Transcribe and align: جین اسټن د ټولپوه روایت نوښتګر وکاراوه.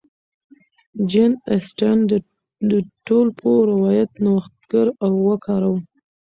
جین 1.09 1.31
اسټن 1.55 1.97
د 2.69 2.71
ټولپوه 3.05 3.59
روایت 3.71 4.11
نوښتګر 4.23 4.87
وکاراوه. 5.25 5.79